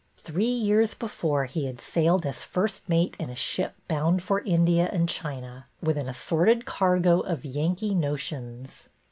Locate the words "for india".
4.23-4.89